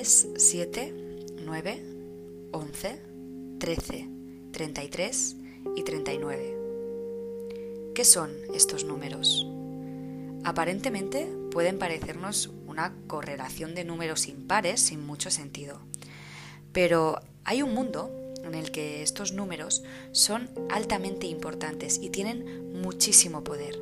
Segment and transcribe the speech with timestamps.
[0.00, 0.94] 3, 7,
[1.44, 1.82] 9,
[2.52, 3.00] 11,
[3.58, 4.08] 13,
[4.50, 5.36] 33
[5.76, 6.56] y 39.
[7.94, 9.46] ¿Qué son estos números?
[10.42, 15.82] Aparentemente pueden parecernos una correlación de números impares sin mucho sentido.
[16.72, 18.10] Pero hay un mundo
[18.42, 23.78] en el que estos números son altamente importantes y tienen muchísimo poder.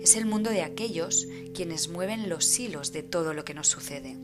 [0.00, 4.16] Es el mundo de aquellos quienes mueven los hilos de todo lo que nos sucede.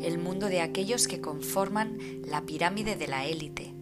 [0.00, 3.74] El mundo de aquellos que conforman la pirámide de la élite.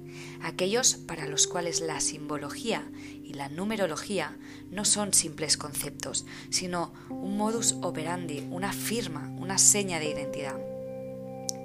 [0.43, 2.91] Aquellos para los cuales la simbología
[3.23, 4.37] y la numerología
[4.71, 10.59] no son simples conceptos, sino un modus operandi, una firma, una seña de identidad.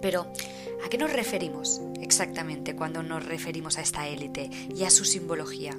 [0.02, 0.32] Pero,
[0.86, 5.76] ¿a qué nos referimos exactamente cuando nos referimos a esta élite y a su simbología?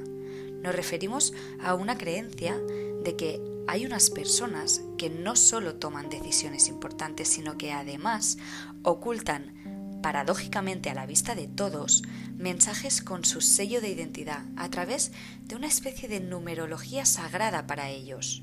[0.62, 6.69] Nos referimos a una creencia de que hay unas personas que no solo toman decisiones
[6.69, 8.39] importantes, sino que además
[8.83, 9.55] ocultan,
[10.03, 12.03] paradójicamente a la vista de todos,
[12.37, 15.11] mensajes con su sello de identidad a través
[15.44, 18.42] de una especie de numerología sagrada para ellos.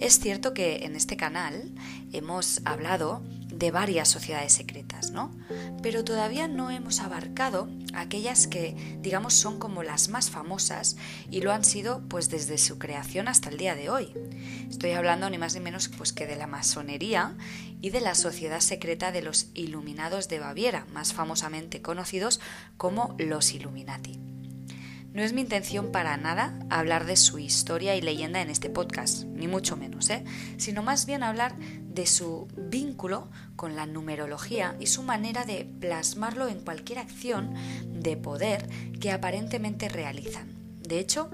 [0.00, 1.72] Es cierto que en este canal
[2.12, 3.22] hemos hablado
[3.58, 5.30] de varias sociedades secretas, ¿no?
[5.82, 10.96] Pero todavía no hemos abarcado aquellas que, digamos, son como las más famosas
[11.30, 14.12] y lo han sido pues desde su creación hasta el día de hoy.
[14.68, 17.36] Estoy hablando ni más ni menos pues que de la masonería
[17.80, 22.40] y de la sociedad secreta de los Iluminados de Baviera, más famosamente conocidos
[22.76, 24.33] como los Illuminati.
[25.14, 29.22] No es mi intención para nada hablar de su historia y leyenda en este podcast,
[29.26, 30.24] ni mucho menos, ¿eh?
[30.56, 36.48] sino más bien hablar de su vínculo con la numerología y su manera de plasmarlo
[36.48, 37.54] en cualquier acción
[37.92, 38.68] de poder
[39.00, 40.48] que aparentemente realizan.
[40.80, 41.30] De hecho,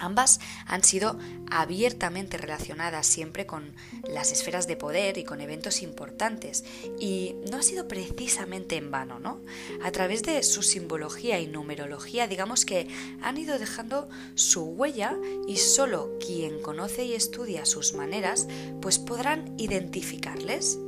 [0.00, 1.18] Ambas han sido
[1.50, 3.74] abiertamente relacionadas siempre con
[4.08, 6.64] las esferas de poder y con eventos importantes,
[6.98, 9.40] y no ha sido precisamente en vano, ¿no?
[9.82, 12.88] A través de su simbología y numerología, digamos que
[13.20, 15.16] han ido dejando su huella
[15.46, 18.48] y solo quien conoce y estudia sus maneras,
[18.80, 20.78] pues podrán identificarles.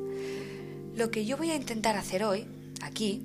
[0.94, 2.46] Lo que yo voy a intentar hacer hoy,
[2.82, 3.22] aquí,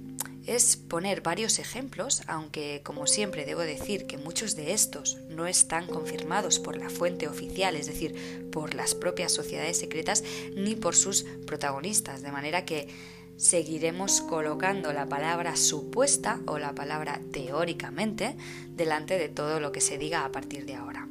[0.48, 5.88] es poner varios ejemplos, aunque como siempre debo decir que muchos de estos no están
[5.88, 10.24] confirmados por la fuente oficial, es decir, por las propias sociedades secretas
[10.56, 12.88] ni por sus protagonistas, de manera que
[13.36, 18.36] seguiremos colocando la palabra supuesta o la palabra teóricamente
[18.76, 21.08] delante de todo lo que se diga a partir de ahora.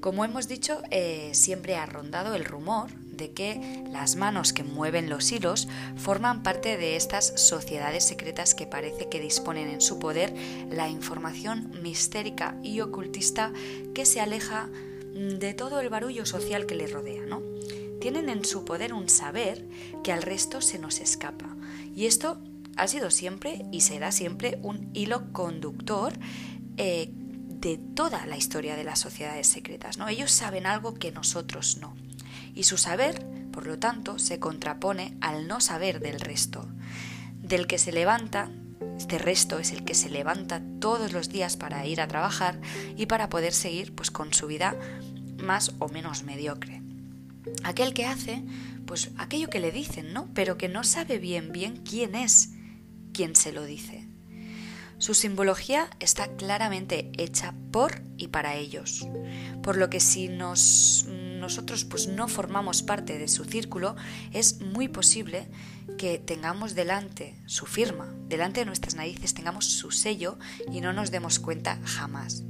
[0.00, 5.08] Como hemos dicho, eh, siempre ha rondado el rumor de que las manos que mueven
[5.08, 10.34] los hilos forman parte de estas sociedades secretas que parece que disponen en su poder
[10.70, 13.52] la información mistérica y ocultista
[13.94, 14.68] que se aleja
[15.12, 17.42] de todo el barullo social que les rodea, ¿no?
[18.00, 19.66] Tienen en su poder un saber
[20.02, 21.54] que al resto se nos escapa.
[21.94, 22.38] Y esto
[22.76, 26.14] ha sido siempre y será siempre un hilo conductor
[26.78, 29.98] eh, de toda la historia de las sociedades secretas.
[29.98, 30.08] ¿no?
[30.08, 31.94] Ellos saben algo que nosotros no
[32.54, 36.68] y su saber, por lo tanto, se contrapone al no saber del resto,
[37.34, 38.50] del que se levanta,
[38.96, 42.60] este resto es el que se levanta todos los días para ir a trabajar
[42.96, 44.76] y para poder seguir pues con su vida
[45.38, 46.82] más o menos mediocre.
[47.64, 48.42] Aquel que hace
[48.86, 50.28] pues aquello que le dicen, ¿no?
[50.34, 52.50] Pero que no sabe bien bien quién es
[53.12, 54.06] quien se lo dice.
[54.98, 59.06] Su simbología está claramente hecha por y para ellos,
[59.62, 61.06] por lo que si nos
[61.40, 63.96] nosotros pues no formamos parte de su círculo,
[64.32, 65.48] es muy posible
[65.98, 70.38] que tengamos delante su firma, delante de nuestras narices tengamos su sello
[70.70, 72.44] y no nos demos cuenta jamás.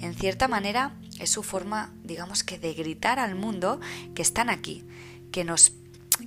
[0.00, 3.80] En cierta manera es su forma, digamos que de gritar al mundo
[4.14, 4.84] que están aquí,
[5.30, 5.72] que nos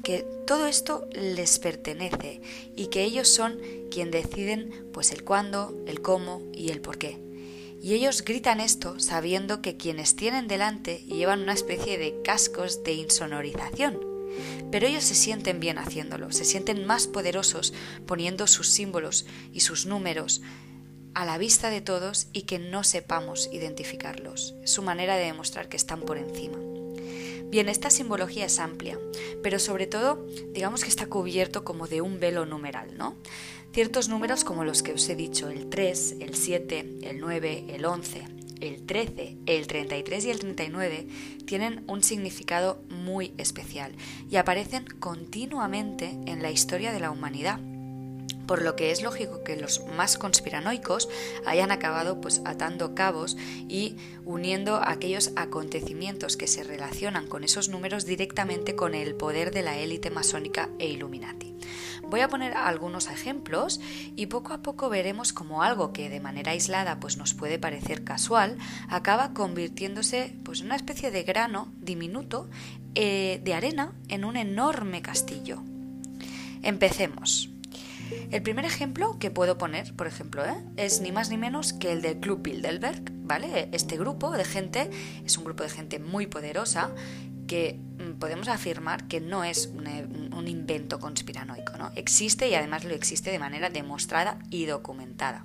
[0.04, 2.42] que todo esto les pertenece
[2.76, 3.58] y que ellos son
[3.92, 7.25] quien deciden pues el cuándo, el cómo y el por qué.
[7.82, 12.94] Y ellos gritan esto sabiendo que quienes tienen delante llevan una especie de cascos de
[12.94, 14.00] insonorización.
[14.72, 17.74] Pero ellos se sienten bien haciéndolo, se sienten más poderosos
[18.06, 20.42] poniendo sus símbolos y sus números
[21.14, 24.56] a la vista de todos y que no sepamos identificarlos.
[24.64, 26.58] Es su manera de demostrar que están por encima.
[27.50, 29.00] Bien, esta simbología es amplia,
[29.42, 33.16] pero sobre todo digamos que está cubierto como de un velo numeral, ¿no?
[33.76, 37.84] Ciertos números como los que os he dicho, el 3, el 7, el 9, el
[37.84, 38.24] 11,
[38.62, 41.08] el 13, el 33 y el 39,
[41.46, 43.92] tienen un significado muy especial
[44.32, 47.60] y aparecen continuamente en la historia de la humanidad
[48.48, 51.10] por lo que es lógico que los más conspiranoicos
[51.46, 53.36] hayan acabado pues atando cabos
[53.68, 59.64] y uniendo aquellos acontecimientos que se relacionan con esos números directamente con el poder de
[59.64, 61.55] la élite masónica e Illuminati.
[62.04, 63.80] Voy a poner algunos ejemplos
[64.16, 68.04] y poco a poco veremos cómo algo que de manera aislada pues nos puede parecer
[68.04, 68.58] casual
[68.90, 72.50] acaba convirtiéndose pues en una especie de grano diminuto
[72.96, 75.62] eh, de arena en un enorme castillo.
[76.62, 77.55] Empecemos.
[78.32, 80.56] El primer ejemplo que puedo poner, por ejemplo, ¿eh?
[80.78, 83.70] es ni más ni menos que el del Club Bilderberg, ¿vale?
[83.72, 84.90] Este grupo de gente
[85.26, 86.92] es un grupo de gente muy poderosa
[87.48, 89.88] que mm, podemos afirmar que no es un,
[90.34, 91.92] un, invento conspiranoico, ¿no?
[91.96, 95.44] Existe y además lo existe de manera demostrada y documentada.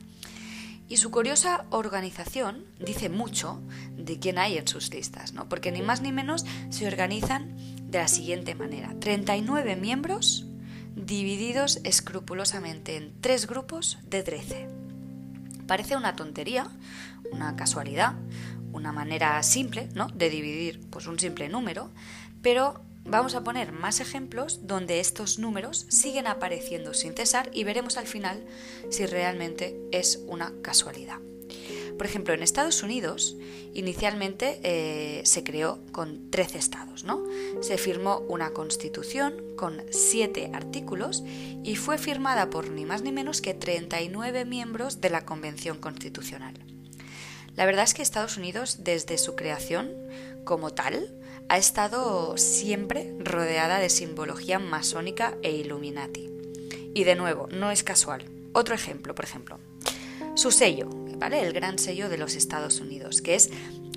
[0.88, 3.62] Y su curiosa organización dice mucho
[3.96, 5.48] de quién hay en sus listas, ¿no?
[5.48, 7.54] Porque ni más ni menos se organizan
[7.88, 8.94] de la siguiente manera.
[8.98, 10.46] 39 miembros
[10.96, 14.68] divididos escrupulosamente en tres grupos de 13.
[15.66, 16.68] Parece una tontería,
[17.32, 18.14] una casualidad,
[18.72, 20.08] una manera simple ¿no?
[20.08, 21.90] de dividir pues, un simple número,
[22.42, 27.96] pero vamos a poner más ejemplos donde estos números siguen apareciendo sin cesar y veremos
[27.96, 28.44] al final
[28.90, 31.18] si realmente es una casualidad.
[32.00, 33.36] Por ejemplo, en Estados Unidos
[33.74, 37.22] inicialmente eh, se creó con 13 estados, ¿no?
[37.60, 41.22] Se firmó una constitución con 7 artículos
[41.62, 46.54] y fue firmada por ni más ni menos que 39 miembros de la Convención Constitucional.
[47.54, 49.92] La verdad es que Estados Unidos, desde su creación
[50.44, 51.14] como tal,
[51.50, 56.30] ha estado siempre rodeada de simbología masónica e illuminati.
[56.94, 58.24] Y de nuevo, no es casual.
[58.54, 59.58] Otro ejemplo, por ejemplo.
[60.34, 60.88] Su sello,
[61.20, 63.50] El gran sello de los Estados Unidos, que es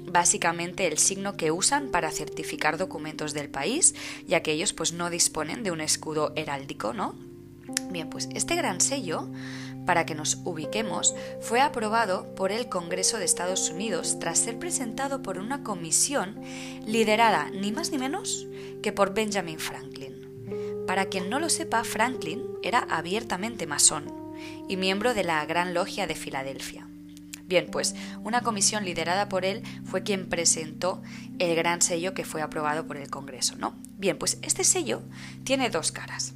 [0.05, 3.95] básicamente el signo que usan para certificar documentos del país,
[4.27, 7.15] ya que ellos pues no disponen de un escudo heráldico, ¿no?
[7.89, 9.27] Bien, pues este gran sello,
[9.85, 15.23] para que nos ubiquemos, fue aprobado por el Congreso de Estados Unidos tras ser presentado
[15.23, 16.39] por una comisión
[16.85, 18.47] liderada ni más ni menos
[18.83, 20.85] que por Benjamin Franklin.
[20.85, 24.05] Para quien no lo sepa, Franklin era abiertamente masón
[24.69, 26.87] y miembro de la Gran Logia de Filadelfia.
[27.53, 31.03] Bien, pues una comisión liderada por él fue quien presentó
[31.37, 33.75] el gran sello que fue aprobado por el Congreso, ¿no?
[33.99, 35.03] Bien, pues este sello
[35.43, 36.33] tiene dos caras.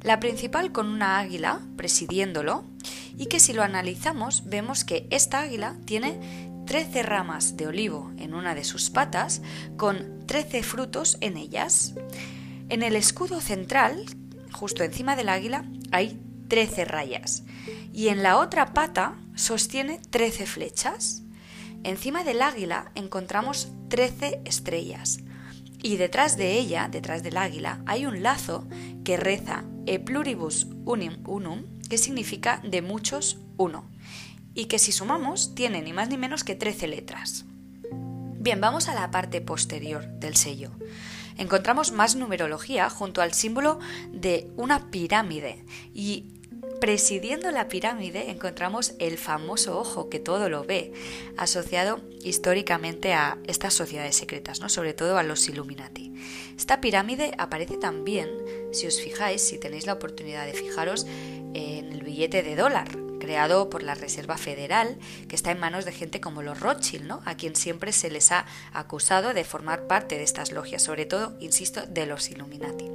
[0.00, 2.64] La principal con una águila presidiéndolo
[3.18, 6.18] y que si lo analizamos vemos que esta águila tiene
[6.64, 9.42] 13 ramas de olivo en una de sus patas
[9.76, 11.92] con 13 frutos en ellas.
[12.70, 14.02] En el escudo central,
[14.50, 16.18] justo encima del águila, hay
[16.48, 17.42] 13 rayas
[17.92, 21.22] y en la otra pata sostiene 13 flechas.
[21.82, 25.18] Encima del águila encontramos 13 estrellas
[25.84, 28.66] y detrás de ella, detrás del águila, hay un lazo
[29.04, 33.90] que reza E pluribus unum unum, que significa de muchos uno,
[34.54, 37.44] y que si sumamos tiene ni más ni menos que 13 letras.
[38.40, 40.70] Bien, vamos a la parte posterior del sello.
[41.36, 43.78] Encontramos más numerología junto al símbolo
[44.10, 46.40] de una pirámide y
[46.80, 50.92] Presidiendo la pirámide encontramos el famoso ojo que todo lo ve,
[51.36, 54.68] asociado históricamente a estas sociedades secretas, ¿no?
[54.68, 56.12] sobre todo a los Illuminati.
[56.56, 58.28] Esta pirámide aparece también,
[58.72, 61.06] si os fijáis, si tenéis la oportunidad de fijaros,
[61.54, 62.88] en el billete de dólar,
[63.20, 67.22] creado por la Reserva Federal, que está en manos de gente como los Rothschild, ¿no?
[67.24, 71.34] a quien siempre se les ha acusado de formar parte de estas logias, sobre todo,
[71.40, 72.90] insisto, de los Illuminati.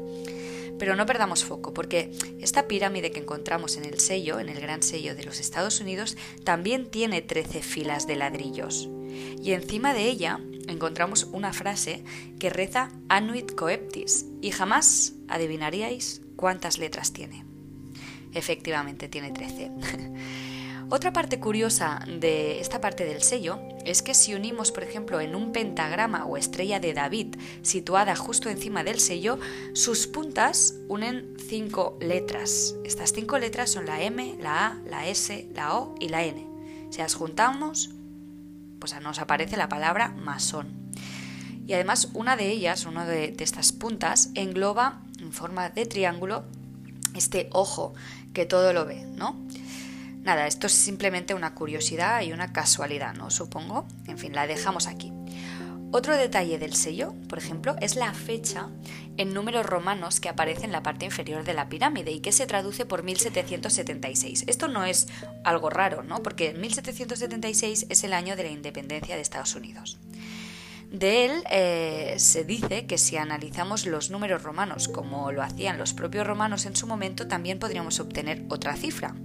[0.80, 4.82] Pero no perdamos foco, porque esta pirámide que encontramos en el sello, en el gran
[4.82, 8.90] sello de los Estados Unidos, también tiene 13 filas de ladrillos.
[9.44, 12.04] Y encima de ella encontramos una frase
[12.40, 17.46] que reza Anuit Coeptis, y jamás adivinaríais cuántas letras tiene.
[18.34, 19.72] Efectivamente, tiene 13.
[20.92, 25.36] Otra parte curiosa de esta parte del sello es que si unimos, por ejemplo, en
[25.36, 29.38] un pentagrama o estrella de David situada justo encima del sello,
[29.74, 32.74] sus puntas unen cinco letras.
[32.84, 36.48] Estas cinco letras son la M, la A, la S, la O y la N.
[36.90, 37.92] Si las juntamos,
[38.80, 40.90] pues nos aparece la palabra masón.
[41.68, 46.46] Y además una de ellas, una de, de estas puntas, engloba en forma de triángulo
[47.14, 47.94] este ojo
[48.34, 49.40] que todo lo ve, ¿no?
[50.22, 53.30] Nada, esto es simplemente una curiosidad y una casualidad, ¿no?
[53.30, 53.88] Supongo.
[54.08, 55.14] En fin, la dejamos aquí.
[55.92, 58.70] Otro detalle del sello, por ejemplo, es la fecha
[59.18, 62.46] en números romanos que aparece en la parte inferior de la pirámide y que se
[62.46, 64.44] traduce por 1776.
[64.46, 65.08] Esto no es
[65.44, 66.22] algo raro, ¿no?
[66.22, 69.98] Porque 1776 es el año de la independencia de Estados Unidos.
[70.92, 75.94] De él eh, se dice que si analizamos los números romanos como lo hacían los
[75.94, 79.16] propios romanos en su momento, también podríamos obtener otra cifra,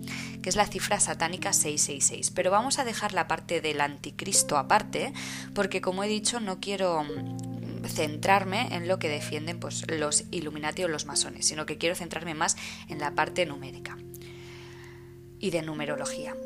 [0.42, 2.32] que es la cifra satánica 666.
[2.32, 5.14] Pero vamos a dejar la parte del anticristo aparte,
[5.54, 10.84] porque como he dicho, no quiero mm, centrarme en lo que defienden pues, los Illuminati
[10.84, 12.58] o los masones, sino que quiero centrarme más
[12.90, 13.96] en la parte numérica
[15.38, 16.36] y de numerología.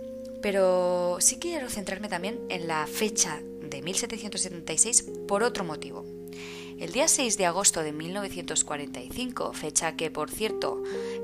[0.42, 6.04] Pero sí quiero centrarme también en la fecha de 1776 por otro motivo.
[6.78, 10.82] El día 6 de agosto de 1945, fecha que por cierto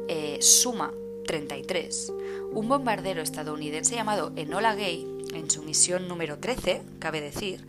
[0.08, 0.92] eh, suma
[1.26, 2.12] 33,
[2.52, 7.64] un bombardero estadounidense llamado Enola Gay, en su misión número 13, cabe decir,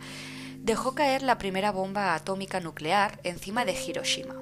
[0.62, 4.34] dejó caer la primera bomba atómica nuclear encima de Hiroshima.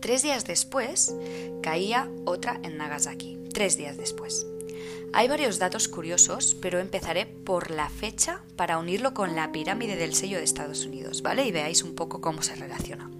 [0.00, 1.14] Tres días después,
[1.62, 3.38] caía otra en Nagasaki.
[3.52, 4.46] Tres días después.
[5.12, 10.14] Hay varios datos curiosos, pero empezaré por la fecha para unirlo con la pirámide del
[10.14, 11.46] sello de Estados Unidos, ¿vale?
[11.46, 13.10] Y veáis un poco cómo se relaciona.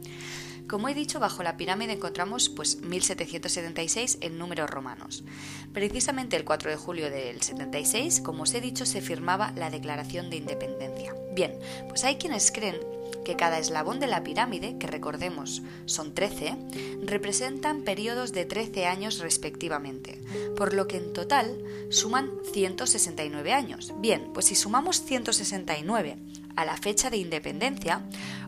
[0.68, 5.24] Como he dicho, bajo la pirámide encontramos pues 1776 en números romanos.
[5.72, 10.28] Precisamente el 4 de julio del 76, como os he dicho, se firmaba la Declaración
[10.28, 11.14] de Independencia.
[11.34, 11.58] Bien,
[11.88, 12.76] pues hay quienes creen
[13.24, 16.56] que cada eslabón de la pirámide, que recordemos son 13,
[17.02, 20.20] representan periodos de 13 años respectivamente,
[20.56, 23.92] por lo que en total suman 169 años.
[23.98, 26.16] Bien, pues si sumamos 169
[26.54, 28.02] a la fecha de independencia,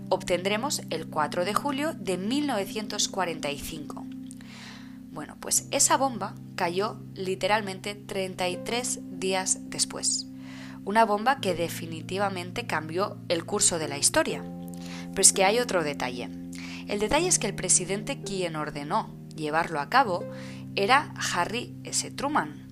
[0.08, 4.06] obtendremos el 4 de julio de 1945.
[5.12, 10.26] Bueno, pues esa bomba cayó literalmente 33 días después.
[10.84, 14.44] Una bomba que definitivamente cambió el curso de la historia.
[15.10, 16.30] Pero es que hay otro detalle.
[16.86, 20.24] El detalle es que el presidente quien ordenó llevarlo a cabo
[20.76, 22.10] era Harry S.
[22.12, 22.68] Truman.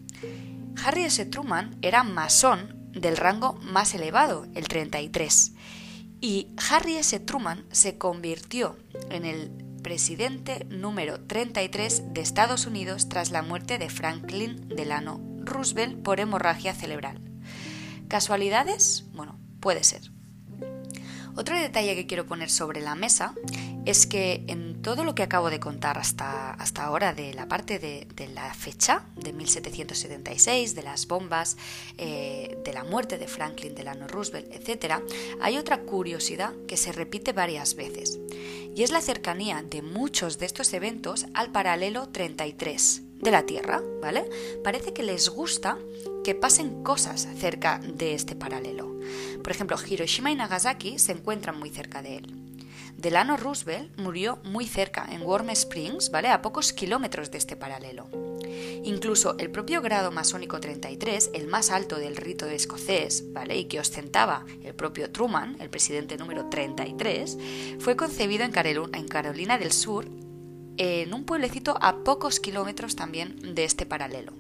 [0.85, 1.25] Harry S.
[1.27, 5.53] Truman era masón del rango más elevado, el 33,
[6.21, 7.19] y Harry S.
[7.21, 8.77] Truman se convirtió
[9.11, 9.51] en el
[9.83, 16.75] presidente número 33 de Estados Unidos tras la muerte de Franklin Delano Roosevelt por hemorragia
[16.75, 17.21] cerebral.
[18.09, 19.05] ¿Casualidades?
[19.13, 20.11] Bueno, puede ser.
[21.37, 23.35] Otro detalle que quiero poner sobre la mesa
[23.85, 27.81] es que en todo lo que acabo de contar hasta, hasta ahora de la parte
[27.81, 31.57] de, la fecha de 1776, de las bombas,
[31.99, 35.03] eh, de la muerte de Franklin Delano Roosevelt, etc.,
[35.41, 38.21] hay otra curiosidad que se repite varias veces,
[38.77, 43.83] y es la cercanía de muchos de estos eventos al paralelo 33 de la Tierra,
[44.01, 44.31] ¿vale?
[44.63, 45.79] Parece que les gusta
[46.23, 49.01] que pasen cosas cerca de este paralelo.
[49.43, 52.46] Por ejemplo, Hiroshima y Nagasaki se encuentran muy cerca de él.
[52.97, 56.29] Delano Roosevelt murió muy cerca, en Warm Springs, ¿vale?
[56.29, 58.09] A pocos kilómetros de este paralelo.
[58.85, 63.59] Incluso el propio grado masónico 33, el más alto del rito escocés, ¿vale?
[63.59, 67.37] Y que ostentaba el propio Truman, el presidente número 33,
[67.81, 70.09] fue concebido en Carolina del Sur,
[70.79, 74.33] en un pueblecito a pocos kilómetros también de este paralelo.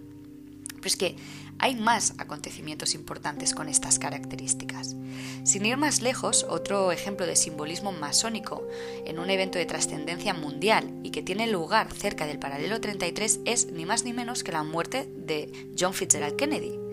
[0.76, 1.16] Pero es que
[1.58, 4.96] hay más acontecimientos importantes con estas características.
[5.44, 8.66] Sin ir más lejos, otro ejemplo de simbolismo masónico
[9.04, 13.72] en un evento de trascendencia mundial y que tiene lugar cerca del paralelo 33 es
[13.72, 16.86] ni más ni menos que la muerte de John Fitzgerald Kennedy.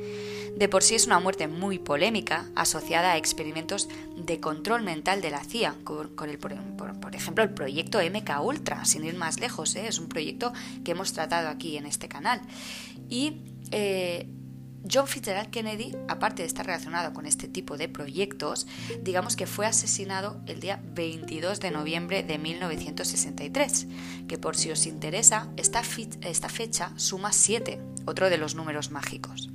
[0.55, 5.32] De por sí es una muerte muy polémica, asociada a experimentos de control mental de
[5.32, 6.53] la CIA, con, el, por,
[7.12, 9.88] ejemplo el proyecto MK Ultra, sin ir más lejos, ¿eh?
[9.88, 10.53] es un proyecto
[10.84, 12.39] que hemos tratado aquí en este canal.
[13.10, 13.41] Y
[13.72, 14.27] eh,
[14.92, 18.68] John Fitzgerald Kennedy, aparte de estar relacionado con este tipo de proyectos,
[19.02, 23.88] digamos que fue asesinado el día 22 de noviembre de 1963,
[24.28, 25.82] que por si os interesa, esta,
[26.22, 29.50] esta fecha suma 7, otro de los números mágicos.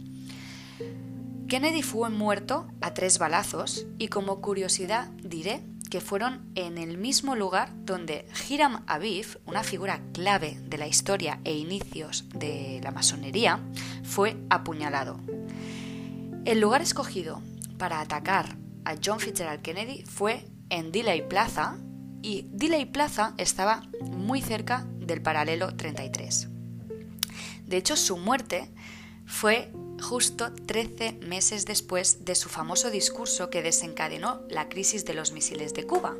[1.49, 7.35] Kennedy fue muerto a tres balazos y como curiosidad diré que fueron en el mismo
[7.35, 13.61] lugar donde Hiram Aviv, una figura clave de la historia e inicios de la masonería,
[14.05, 15.21] fue apuñalado.
[16.45, 17.43] El lugar escogido
[17.79, 21.79] para atacar a John Fitzgerald Kennedy fue en Delay Plaza
[22.23, 26.49] y Delay Plaza estaba muy cerca del paralelo 33.
[27.67, 28.71] De hecho, su muerte
[29.27, 35.33] fue justo 13 meses después de su famoso discurso que desencadenó la crisis de los
[35.33, 36.17] misiles de Cuba.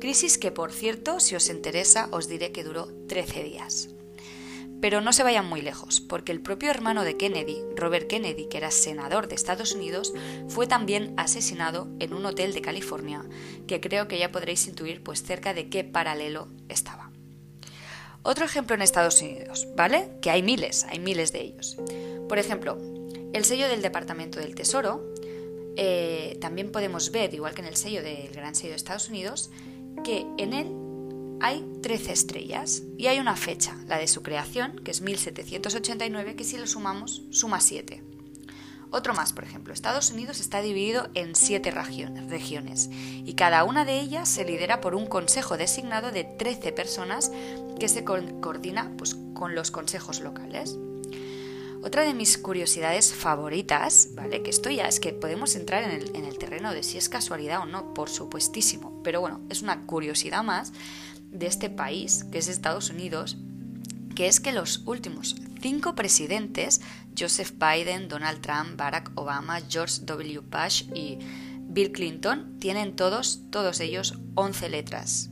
[0.00, 3.88] Crisis que, por cierto, si os interesa, os diré que duró 13 días.
[4.80, 8.58] Pero no se vayan muy lejos, porque el propio hermano de Kennedy, Robert Kennedy, que
[8.58, 10.12] era senador de Estados Unidos,
[10.48, 13.24] fue también asesinado en un hotel de California,
[13.66, 17.10] que creo que ya podréis intuir pues cerca de qué paralelo estaba.
[18.22, 20.10] Otro ejemplo en Estados Unidos, ¿vale?
[20.20, 21.76] Que hay miles, hay miles de ellos.
[22.28, 22.76] Por ejemplo,
[23.36, 25.12] el sello del Departamento del Tesoro,
[25.76, 29.50] eh, también podemos ver, igual que en el sello del Gran Sello de Estados Unidos,
[30.04, 30.72] que en él
[31.40, 36.44] hay 13 estrellas y hay una fecha, la de su creación, que es 1789, que
[36.44, 38.02] si lo sumamos suma 7.
[38.90, 44.00] Otro más, por ejemplo, Estados Unidos está dividido en siete regiones y cada una de
[44.00, 47.30] ellas se lidera por un consejo designado de 13 personas
[47.78, 50.78] que se coordina pues, con los consejos locales.
[51.86, 54.42] Otra de mis curiosidades favoritas, ¿vale?
[54.42, 57.08] Que esto ya es que podemos entrar en el, en el terreno de si es
[57.08, 60.72] casualidad o no, por supuestísimo, pero bueno, es una curiosidad más
[61.30, 63.36] de este país, que es Estados Unidos,
[64.16, 66.80] que es que los últimos cinco presidentes,
[67.16, 70.40] Joseph Biden, Donald Trump, Barack Obama, George W.
[70.40, 71.20] Bush y
[71.68, 75.30] Bill Clinton, tienen todos, todos ellos, 11 letras.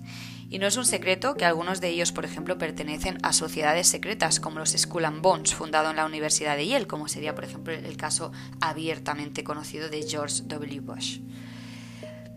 [0.54, 4.38] Y no es un secreto que algunos de ellos, por ejemplo, pertenecen a sociedades secretas
[4.38, 7.74] como los Skull and Bones, fundado en la Universidad de Yale, como sería, por ejemplo,
[7.74, 8.30] el caso
[8.60, 10.78] abiertamente conocido de George W.
[10.78, 11.18] Bush.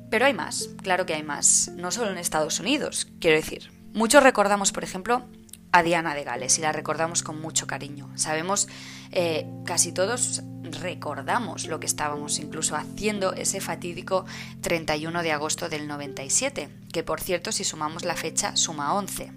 [0.10, 3.70] Pero hay más, claro que hay más, no solo en Estados Unidos, quiero decir.
[3.94, 5.24] Muchos recordamos, por ejemplo,
[5.72, 8.10] a Diana de Gales y la recordamos con mucho cariño.
[8.16, 8.68] Sabemos,
[9.12, 14.26] eh, casi todos recordamos lo que estábamos incluso haciendo ese fatídico
[14.62, 19.32] 31 de agosto del 97, que por cierto si sumamos la fecha suma 11.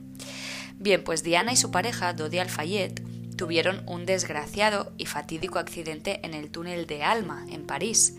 [0.77, 3.03] Bien, pues Diana y su pareja, Dodi Alfayet,
[3.37, 8.17] tuvieron un desgraciado y fatídico accidente en el túnel de Alma, en París,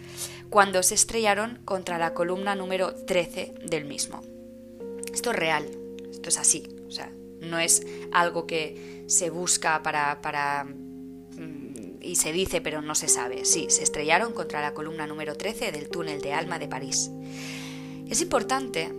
[0.49, 4.21] cuando se estrellaron contra la columna número 13 del mismo.
[5.13, 5.65] Esto es real,
[6.11, 11.70] esto es así, o sea, no es algo que se busca para, para mm,
[12.01, 13.45] y se dice pero no se sabe.
[13.45, 17.11] Sí, se estrellaron contra la columna número 13 del túnel de Alma de París.
[18.09, 18.91] Es importante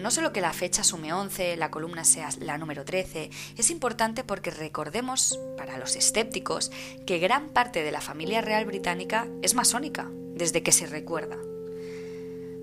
[0.00, 4.24] no solo que la fecha sume 11, la columna sea la número 13, es importante
[4.24, 6.70] porque recordemos, para los escépticos,
[7.06, 11.38] que gran parte de la familia real británica es masónica, desde que se recuerda.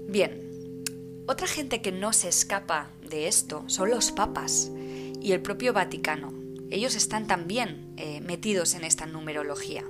[0.08, 0.84] Bien,
[1.26, 4.70] otra gente que no se escapa de esto son los papas
[5.22, 6.43] y el propio Vaticano.
[6.74, 9.84] Ellos están también eh, metidos en esta numerología.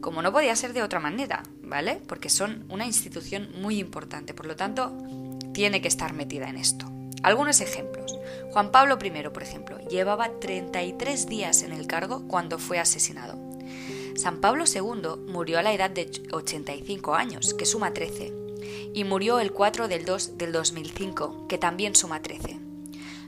[0.00, 2.00] Como no podía ser de otra manera, ¿vale?
[2.06, 4.96] Porque son una institución muy importante, por lo tanto,
[5.52, 6.88] tiene que estar metida en esto.
[7.24, 8.16] Algunos ejemplos.
[8.52, 13.36] Juan Pablo I, por ejemplo, llevaba 33 días en el cargo cuando fue asesinado.
[14.14, 18.32] San Pablo II murió a la edad de 85 años, que suma 13,
[18.94, 22.60] y murió el 4 del 2 del 2005, que también suma 13.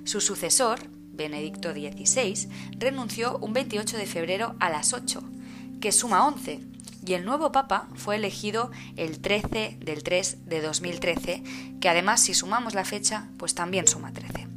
[0.04, 0.78] Su sucesor,
[1.16, 2.48] Benedicto XVI,
[2.78, 5.22] renunció un 28 de febrero a las 8,
[5.80, 6.60] que suma 11,
[7.06, 11.42] y el nuevo Papa fue elegido el 13 del 3 de 2013,
[11.80, 14.48] que además si sumamos la fecha, pues también suma 13.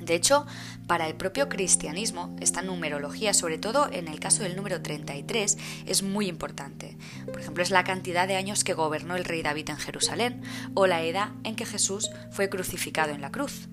[0.00, 0.46] De hecho,
[0.86, 6.02] para el propio cristianismo, esta numerología, sobre todo en el caso del número 33, es
[6.02, 6.96] muy importante.
[7.26, 10.42] Por ejemplo, es la cantidad de años que gobernó el rey David en Jerusalén
[10.74, 13.68] o la edad en que Jesús fue crucificado en la cruz.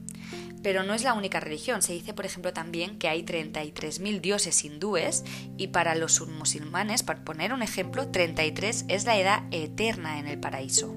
[0.64, 1.82] Pero no es la única religión.
[1.82, 5.24] Se dice, por ejemplo, también que hay 33.000 dioses hindúes
[5.58, 10.40] y para los musulmanes, para poner un ejemplo, 33 es la edad eterna en el
[10.40, 10.96] paraíso.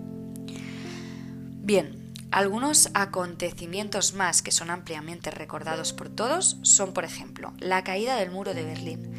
[1.62, 8.16] Bien, algunos acontecimientos más que son ampliamente recordados por todos son, por ejemplo, la caída
[8.16, 9.12] del muro de Berlín.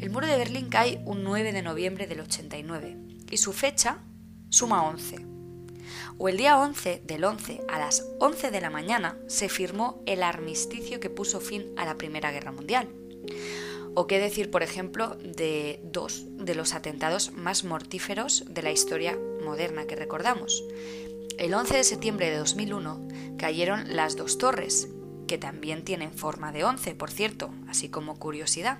[0.00, 2.96] El muro de Berlín cae un 9 de noviembre del 89
[3.30, 3.98] y su fecha
[4.48, 5.33] suma 11
[6.18, 10.22] o el día 11 del 11 a las 11 de la mañana se firmó el
[10.22, 12.88] armisticio que puso fin a la Primera Guerra Mundial.
[13.94, 19.18] O qué decir, por ejemplo, de dos de los atentados más mortíferos de la historia
[19.44, 20.64] moderna que recordamos.
[21.38, 24.88] El 11 de septiembre de 2001 cayeron las dos torres,
[25.26, 28.78] que también tienen forma de 11, por cierto, así como curiosidad.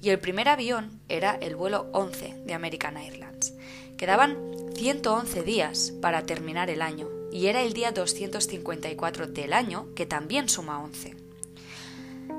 [0.00, 3.54] Y el primer avión era el vuelo 11 de American Airlines.
[3.98, 4.38] Quedaban
[4.76, 10.48] 111 días para terminar el año y era el día 254 del año que también
[10.48, 11.16] suma 11.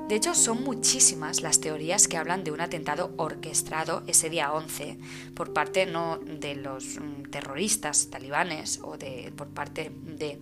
[0.08, 4.98] De hecho, son muchísimas las teorías que hablan de un atentado orquestado ese día 11
[5.34, 10.40] por parte no de los mm, terroristas talibanes o de, por parte de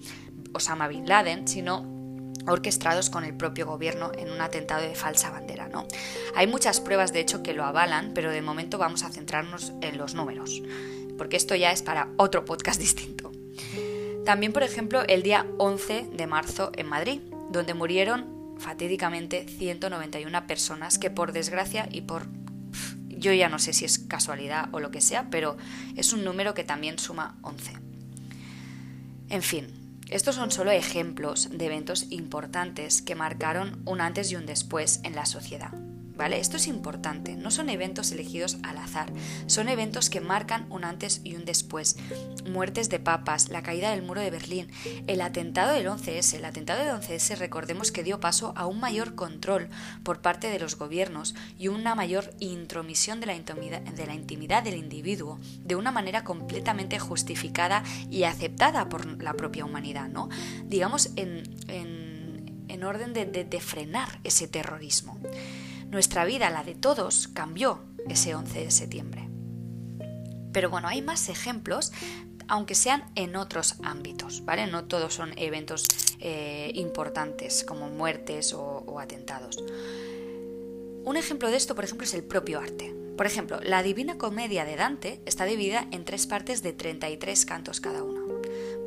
[0.54, 5.66] Osama Bin Laden, sino orquestados con el propio gobierno en un atentado de falsa bandera.
[5.66, 5.88] ¿no?
[6.36, 9.98] Hay muchas pruebas, de hecho, que lo avalan, pero de momento vamos a centrarnos en
[9.98, 10.62] los números
[11.18, 13.32] porque esto ya es para otro podcast distinto.
[14.24, 20.98] También, por ejemplo, el día 11 de marzo en Madrid, donde murieron fatídicamente 191 personas
[20.98, 22.26] que por desgracia y por...
[23.08, 25.56] Yo ya no sé si es casualidad o lo que sea, pero
[25.96, 27.72] es un número que también suma 11.
[29.30, 29.66] En fin,
[30.08, 35.14] estos son solo ejemplos de eventos importantes que marcaron un antes y un después en
[35.14, 35.72] la sociedad.
[36.18, 36.40] ¿Vale?
[36.40, 39.10] Esto es importante, no son eventos elegidos al azar,
[39.46, 41.96] son eventos que marcan un antes y un después.
[42.44, 44.68] Muertes de papas, la caída del muro de Berlín,
[45.06, 46.34] el atentado del 11S.
[46.34, 49.68] El atentado del 11S recordemos que dio paso a un mayor control
[50.02, 55.76] por parte de los gobiernos y una mayor intromisión de la intimidad, del individuo de
[55.76, 60.28] una manera completamente justificada y aceptada por la propia humanidad, ¿no?
[60.64, 65.18] Digamos, en, en, orden de, de frenar ese terrorismo.
[65.90, 69.28] Nuestra vida, la de todos, cambió ese 11 de septiembre.
[70.52, 71.92] Pero bueno, hay más ejemplos,
[72.46, 74.66] aunque sean en otros ámbitos, ¿vale?
[74.66, 75.86] No todos son eventos
[76.20, 79.62] eh, importantes como muertes o, o atentados.
[81.04, 82.94] Un ejemplo de esto, por ejemplo, es el propio arte.
[83.16, 87.80] Por ejemplo, la Divina Comedia de Dante está dividida en tres partes de 33 cantos
[87.80, 88.17] cada una.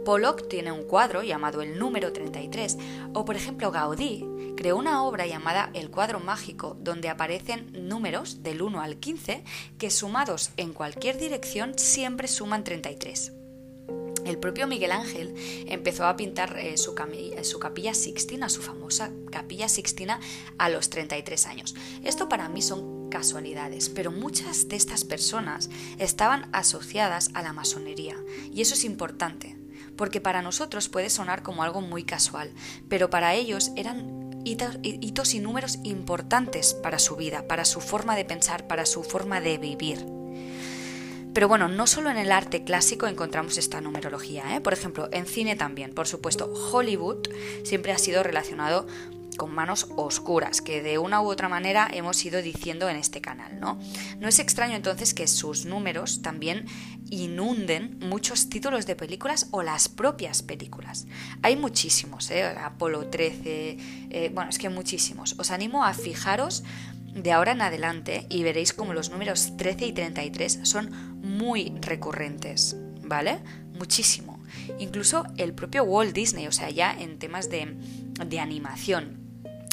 [0.03, 2.77] Pollock tiene un cuadro llamado El número 33,
[3.13, 4.25] o por ejemplo Gaudí
[4.57, 9.43] creó una obra llamada El cuadro mágico, donde aparecen números del 1 al 15
[9.77, 13.33] que sumados en cualquier dirección siempre suman 33.
[14.25, 15.33] El propio Miguel Ángel
[15.67, 16.95] empezó a pintar eh, su,
[17.43, 20.19] su, capilla sixtina, su famosa capilla sixtina,
[20.57, 21.75] a los 33 años.
[22.03, 28.15] Esto para mí son casualidades, pero muchas de estas personas estaban asociadas a la masonería,
[28.53, 29.57] y eso es importante,
[29.97, 32.51] porque para nosotros puede sonar como algo muy casual,
[32.89, 38.25] pero para ellos eran hitos, y números importantes para su vida, para su forma de
[38.25, 40.05] pensar, para su forma de vivir.
[41.33, 44.61] Pero bueno, no solo en el arte clásico encontramos esta numerología, ¿eh?
[44.61, 45.93] por ejemplo, en cine también.
[45.93, 47.29] Por supuesto, Hollywood
[47.63, 48.85] siempre ha sido relacionado
[49.41, 53.59] con manos oscuras, que de una u otra manera hemos ido diciendo en este canal,
[53.59, 53.79] ¿no?
[54.19, 56.67] No es extraño entonces que sus números también
[57.09, 61.07] inunden muchos títulos de películas o las propias películas.
[61.41, 62.43] Hay muchísimos, ¿eh?
[62.43, 63.77] Apolo 13,
[64.11, 65.33] eh, bueno, es que muchísimos.
[65.39, 66.63] Os animo a fijaros
[67.07, 72.75] de ahora en adelante y veréis como los números 13 y 33 son muy recurrentes,
[73.01, 73.39] ¿vale?
[73.73, 74.39] Muchísimo.
[74.77, 77.75] Incluso el propio Walt Disney, o sea, ya en temas de,
[78.23, 79.20] de animación,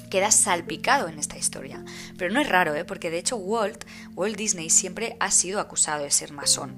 [0.08, 1.84] queda salpicado en esta historia.
[2.16, 2.84] Pero no es raro, ¿eh?
[2.84, 6.76] porque de hecho Walt, Walt Disney siempre ha sido acusado de ser masón.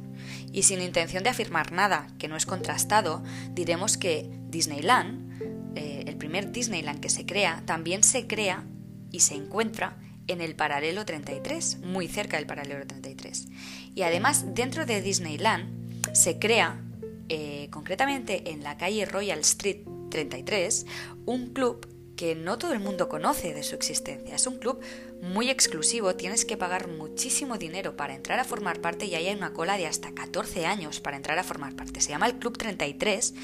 [0.52, 6.16] Y sin intención de afirmar nada que no es contrastado, diremos que Disneyland, eh, el
[6.16, 8.64] primer Disneyland que se crea, también se crea
[9.12, 13.48] y se encuentra en el paralelo 33, muy cerca del paralelo 33.
[13.94, 16.80] Y además, dentro de Disneyland se crea,
[17.28, 20.86] eh, concretamente en la calle Royal Street 33,
[21.26, 21.86] un club
[22.20, 24.34] que no todo el mundo conoce de su existencia.
[24.34, 24.78] Es un club
[25.22, 29.52] muy exclusivo, tienes que pagar muchísimo dinero para entrar a formar parte y hay una
[29.52, 32.00] cola de hasta 14 años para entrar a formar parte.
[32.00, 33.34] Se llama el Club 33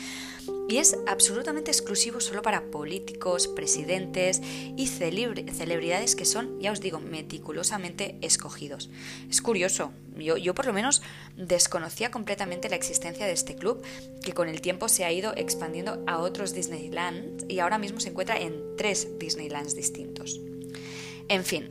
[0.68, 4.40] y es absolutamente exclusivo solo para políticos, presidentes
[4.76, 8.88] y celebridades que son, ya os digo, meticulosamente escogidos.
[9.28, 11.02] Es curioso, yo, yo, por lo menos
[11.36, 13.82] desconocía completamente la existencia de este club
[14.24, 18.08] que con el tiempo se ha ido expandiendo a otros Disneyland y ahora mismo se
[18.08, 20.40] encuentra en tres Disneylands distintos.
[21.28, 21.70] En fin,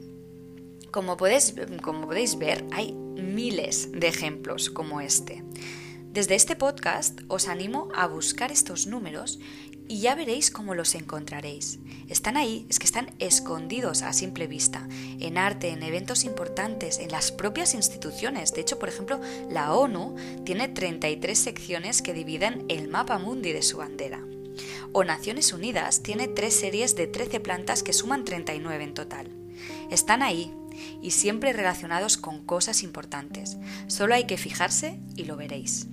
[0.91, 5.43] como podéis, como podéis ver, hay miles de ejemplos como este.
[6.11, 9.39] Desde este podcast os animo a buscar estos números
[9.87, 11.79] y ya veréis cómo los encontraréis.
[12.07, 14.87] Están ahí, es que están escondidos a simple vista,
[15.19, 18.53] en arte, en eventos importantes, en las propias instituciones.
[18.53, 20.15] De hecho, por ejemplo, la ONU
[20.45, 24.25] tiene 33 secciones que dividen el mapa mundi de su bandera.
[24.93, 29.44] O Naciones Unidas tiene tres series de 13 plantas que suman 39 en total.
[29.89, 30.54] Están ahí
[31.02, 33.58] y siempre relacionados con cosas importantes.
[33.88, 35.88] Solo hay que fijarse y lo veréis.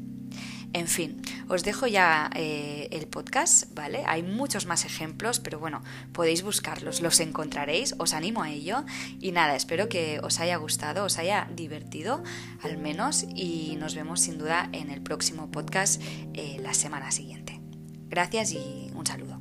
[0.74, 4.04] En fin, os dejo ya eh, el podcast, ¿vale?
[4.06, 8.84] Hay muchos más ejemplos, pero bueno, podéis buscarlos, los encontraréis, os animo a ello.
[9.20, 12.22] Y nada, espero que os haya gustado, os haya divertido
[12.62, 16.00] al menos y nos vemos sin duda en el próximo podcast
[16.32, 17.60] eh, la semana siguiente.
[18.08, 19.40] Gracias y un saludo.